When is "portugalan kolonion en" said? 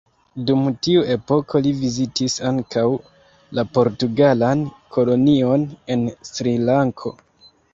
3.75-6.09